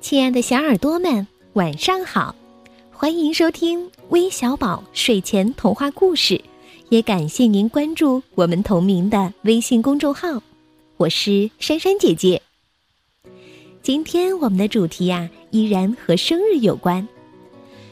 [0.00, 2.34] 亲爱的小耳朵们，晚上好！
[2.90, 6.40] 欢迎收听微小宝睡前童话故事，
[6.88, 10.42] 也感谢您关注我们同名的微信公众号。
[10.96, 12.40] 我是珊珊姐姐。
[13.82, 17.06] 今天我们的主题呀，依然和生日有关。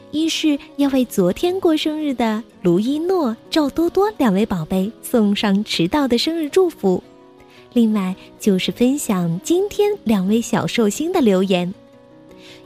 [0.09, 7.03] 一是要为昨天过生日的卢一诺、赵多多两位宝贝送上迟到的生日祝福，
[7.73, 11.71] 另外就是分享今天两位小寿星的留言。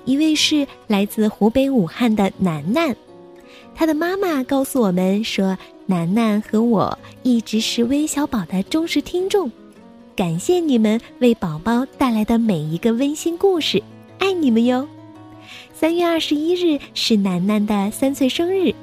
[0.05, 2.95] 一位是来自湖北武汉的楠楠，
[3.73, 9.51] 他的妈妈告诉我们说，楠楠和我一直是微小宝的忠实听众，
[10.15, 13.81] 感谢你们为宝宝带来的每一个温馨故事，
[14.19, 14.87] 爱你们哟。
[15.73, 18.73] 三月二十一日是楠楠的三岁生日，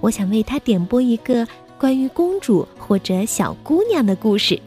[0.00, 1.46] 我想为她点播一个
[1.78, 4.60] 关于公主或者小姑娘的故事。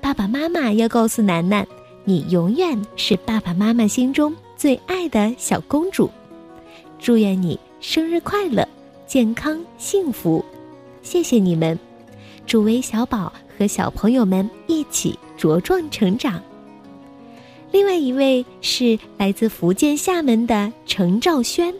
[0.00, 1.66] 爸爸妈妈要告诉楠楠，
[2.04, 6.10] 你永远是爸爸妈妈心中最爱的小公主。
[6.98, 8.66] 祝愿你生日快乐，
[9.06, 10.42] 健康幸福。
[11.02, 11.78] 谢谢你们，
[12.46, 16.42] 祝微小宝和小朋友们一起茁壮成长。
[17.72, 21.74] 另外一位是来自福建厦门的程兆轩，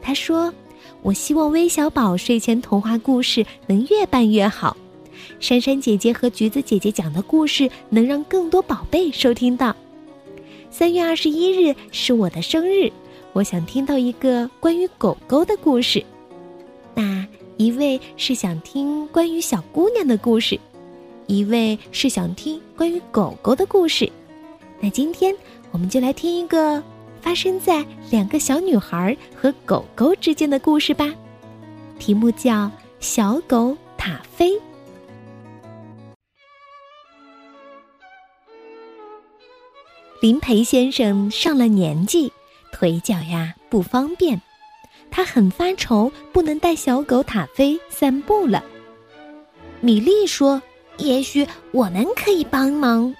[0.00, 0.54] 他说
[1.02, 4.76] ：“我希望微小宝睡前童话故事能越办越好，
[5.40, 9.74] 珊珊姐姐和橘子姐姐讲的故事能让更多宝贝收听到。
[10.78, 12.92] 三月二十一日是我的生日，
[13.32, 16.04] 我想听到一个关于狗狗的故事。
[16.94, 20.60] 那一位是想听关于小姑娘的故事，
[21.28, 24.06] 一位是想听关于狗狗的故事。”
[24.78, 25.34] 那今天
[25.70, 26.82] 我们就来听一个
[27.22, 31.10] 发生在两个小女孩和狗狗之间的故事吧，
[31.98, 32.52] 题目叫
[33.00, 34.50] 《小狗塔菲》。
[40.20, 42.32] 林培先生上了年纪，
[42.72, 44.40] 腿脚呀不方便，
[45.10, 48.64] 他很发愁，不能带小狗塔菲散步了。
[49.80, 50.62] 米莉说
[50.98, 53.14] ：“也许我们可以帮忙。”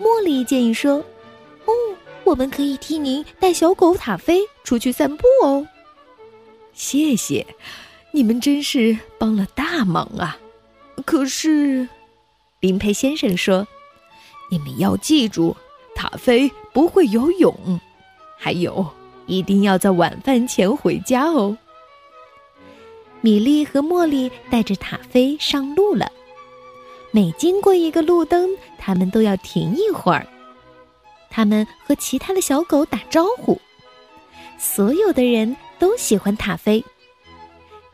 [0.00, 0.98] 茉莉建议说
[1.66, 1.72] ：“哦，
[2.22, 5.66] 我们可以替您带小狗塔菲出去散步哦。”
[6.72, 7.44] 谢谢，
[8.12, 10.38] 你们真是帮了大忙啊！
[11.04, 11.88] 可是，
[12.60, 13.66] 林培先生说
[14.48, 15.56] ：“你们要记住，
[15.98, 17.52] 塔菲不会游泳，
[18.38, 18.86] 还有，
[19.26, 21.58] 一定要在晚饭前回家哦。”
[23.20, 26.12] 米莉和茉莉带着塔菲上路了。
[27.10, 28.48] 每经过一个路灯，
[28.78, 30.24] 他们都要停一会儿。
[31.28, 33.60] 他们和其他的小狗打招呼。
[34.56, 36.84] 所有的人都喜欢塔菲，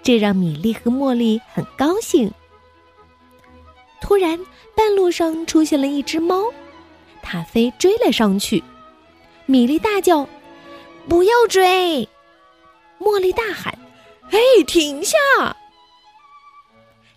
[0.03, 2.31] 这让米莉和茉莉很高兴。
[4.03, 4.39] 突然，
[4.77, 6.53] 半路上出现了一只猫，
[7.25, 8.63] 塔菲追了上去。
[9.47, 10.29] 米莉大叫
[11.09, 12.09] ：“不要追！”
[13.01, 13.77] 茉莉大喊
[14.31, 15.17] ：“嘿，停下！”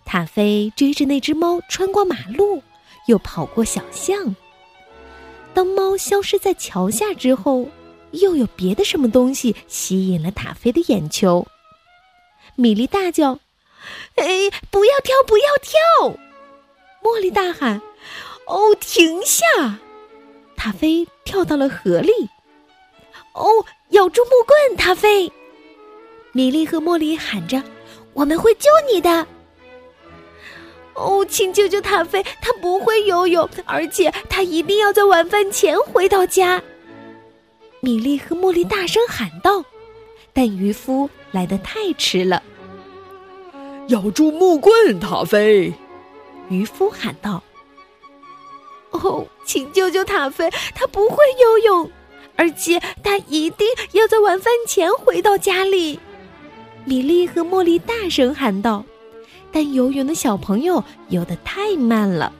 [0.04, 2.62] 塔菲追着那只猫穿过马路，
[3.06, 4.34] 又跑过小巷。
[5.54, 7.68] 当猫消失在桥下之后，
[8.12, 11.46] 又有别的什么东西吸引了塔菲的眼球。
[12.54, 13.38] 米莉大叫
[14.16, 16.18] ：“哎，不要跳，不要跳！”
[17.02, 17.80] 茉莉大喊
[18.46, 19.44] ：“哦，停下！”
[20.58, 22.10] 塔菲跳到了河里。
[23.34, 23.46] 哦，
[23.90, 25.30] 咬住木棍，塔菲！
[26.32, 27.62] 米莉和茉莉喊着
[28.12, 29.24] ：“我们会救你的。”
[30.94, 36.60] 哦，请救救塔菲，他不会游泳，而且他一定要在晚饭前回到家。
[37.80, 39.64] 米莉和茉莉大声喊道，
[40.32, 42.42] 但渔夫来得太迟了。
[43.86, 45.72] 咬住木棍，塔菲！
[46.48, 47.40] 渔夫喊道。
[49.02, 51.90] 哦，请救救塔菲，他不会游泳，
[52.36, 55.98] 而且他一定要在晚饭前回到家里。
[56.84, 58.84] 米莉和茉莉大声喊道。
[59.50, 62.30] 但游泳的小朋友游得太慢了。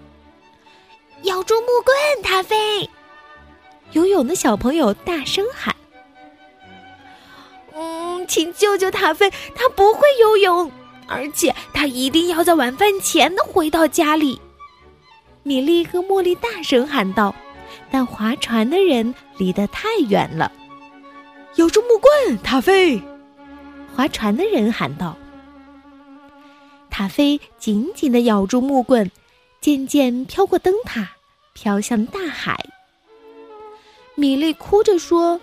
[1.23, 2.89] 咬住木棍，塔菲！
[3.93, 5.75] 游泳的小朋友大声喊
[7.75, 10.71] ：“嗯，请救救塔菲，他不会游泳，
[11.07, 14.39] 而且他一定要在晚饭前回到家里。”
[15.49, 17.35] 米莉和茉莉大声喊道，
[17.91, 20.53] 但划船的人离得太远了。
[21.55, 23.01] 咬住木棍，塔菲！
[23.97, 25.17] 划船的人喊道。
[26.91, 29.11] 塔菲紧紧地咬住木棍，
[29.59, 31.13] 渐渐飘过灯塔，
[31.55, 32.63] 飘向大海。
[34.17, 35.41] 米莉哭着说：“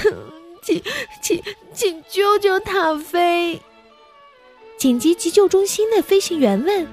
[0.64, 0.82] 请，
[1.20, 1.42] 请，
[1.74, 3.60] 请救救塔菲！”
[4.78, 6.88] 紧急急救中心的飞行员问：“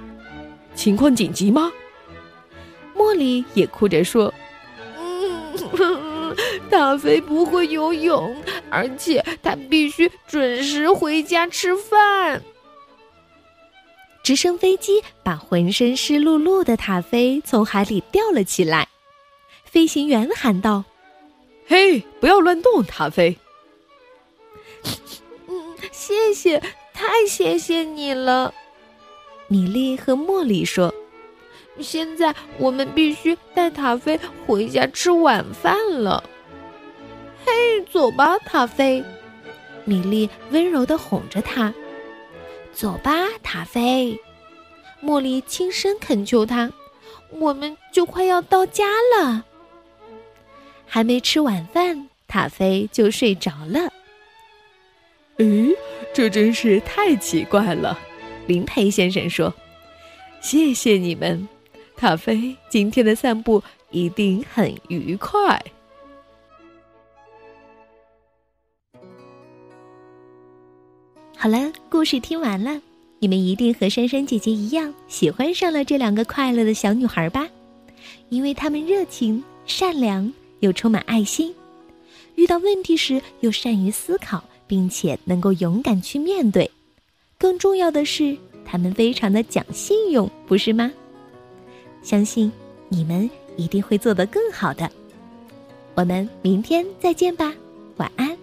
[0.78, 1.70] 情况紧急吗？”
[2.96, 4.34] 茉莉也哭着说
[4.98, 6.36] ：“嗯，
[6.70, 8.36] 塔塔菲不会游泳，
[8.70, 12.42] 而且他必须准时回家吃饭。
[14.24, 18.88] 直升飞机把浑身湿漉漉的塔菲从海里吊了起来。
[19.64, 20.84] 飞行员喊道
[21.68, 23.38] ：“嘿，不要乱动，塔菲。
[25.48, 26.60] ”嗯，谢谢，
[26.94, 28.54] 太谢谢你了。
[29.48, 30.94] 米莉和茉莉说
[31.80, 36.24] ：“现在我们必须带塔菲回家吃晚饭了。”
[37.46, 39.04] 嘿，走吧，塔菲！
[39.86, 41.74] 米莉温柔的哄着他
[42.74, 44.20] ：“走吧，塔菲！”
[45.02, 46.72] 茉莉轻声恳求他
[47.32, 48.86] ：“我们就快要到家
[49.16, 49.46] 了。”
[50.86, 53.92] 还没吃晚饭，塔菲就睡着了。
[55.38, 55.74] 咦，
[56.14, 57.98] 这真是太奇怪了。
[58.48, 59.54] 林培先生说
[60.42, 61.48] ：“谢谢你们，
[61.96, 63.62] 塔菲，今天的散步
[63.92, 65.62] 一定很愉快。”
[71.36, 72.82] 好了，故事听完了，
[73.20, 77.48] 你们一定和珊珊姐姐一样喜欢上了这两个快乐的小女孩吧？
[78.30, 81.54] 因为她们热情、善良又充满爱心，
[82.36, 86.72] 遇到问题时又善于思考，并且能够勇敢去面对。
[87.38, 90.92] 更重要的是，他们非常的讲信用，不是吗？
[92.02, 92.52] 相信
[92.90, 94.90] 你们一定会做得更好的。
[95.96, 97.54] 我们明天再见吧，
[97.98, 98.37] 晚安。